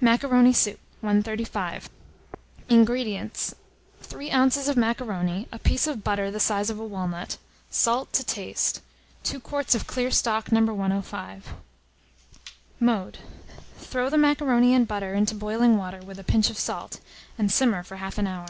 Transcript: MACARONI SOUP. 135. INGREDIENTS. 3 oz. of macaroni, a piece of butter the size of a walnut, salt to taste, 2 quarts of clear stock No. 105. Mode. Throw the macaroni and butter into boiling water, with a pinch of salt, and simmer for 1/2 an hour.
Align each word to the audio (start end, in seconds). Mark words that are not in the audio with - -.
MACARONI 0.00 0.52
SOUP. 0.52 0.76
135. 1.02 1.88
INGREDIENTS. 2.68 3.54
3 4.00 4.32
oz. 4.32 4.66
of 4.66 4.76
macaroni, 4.76 5.46
a 5.52 5.60
piece 5.60 5.86
of 5.86 6.02
butter 6.02 6.32
the 6.32 6.40
size 6.40 6.68
of 6.68 6.80
a 6.80 6.84
walnut, 6.84 7.38
salt 7.70 8.12
to 8.12 8.24
taste, 8.24 8.80
2 9.22 9.38
quarts 9.38 9.76
of 9.76 9.86
clear 9.86 10.10
stock 10.10 10.50
No. 10.50 10.62
105. 10.64 11.54
Mode. 12.80 13.18
Throw 13.78 14.10
the 14.10 14.18
macaroni 14.18 14.74
and 14.74 14.88
butter 14.88 15.14
into 15.14 15.36
boiling 15.36 15.76
water, 15.76 16.00
with 16.04 16.18
a 16.18 16.24
pinch 16.24 16.50
of 16.50 16.58
salt, 16.58 16.98
and 17.38 17.52
simmer 17.52 17.84
for 17.84 17.98
1/2 17.98 18.18
an 18.18 18.26
hour. 18.26 18.48